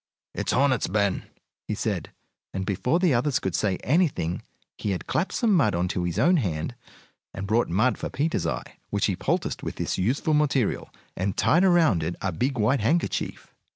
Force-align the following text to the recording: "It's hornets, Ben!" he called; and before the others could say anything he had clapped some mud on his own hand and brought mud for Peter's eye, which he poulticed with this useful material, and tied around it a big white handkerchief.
"It's 0.33 0.51
hornets, 0.51 0.87
Ben!" 0.87 1.25
he 1.67 1.75
called; 1.75 2.09
and 2.55 2.65
before 2.65 2.97
the 2.97 3.13
others 3.13 3.37
could 3.37 3.53
say 3.53 3.77
anything 3.83 4.41
he 4.75 4.89
had 4.93 5.05
clapped 5.05 5.31
some 5.33 5.53
mud 5.53 5.75
on 5.75 5.87
his 5.89 6.17
own 6.17 6.37
hand 6.37 6.73
and 7.35 7.45
brought 7.45 7.69
mud 7.69 7.99
for 7.99 8.09
Peter's 8.09 8.47
eye, 8.47 8.79
which 8.89 9.05
he 9.05 9.15
poulticed 9.15 9.61
with 9.61 9.75
this 9.75 9.99
useful 9.99 10.33
material, 10.33 10.89
and 11.15 11.37
tied 11.37 11.63
around 11.63 12.01
it 12.01 12.15
a 12.19 12.31
big 12.31 12.57
white 12.57 12.79
handkerchief. 12.79 13.53